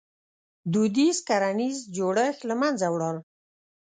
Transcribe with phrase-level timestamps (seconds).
[0.73, 3.15] •دودیز کرنیز جوړښت له منځه ولاړ.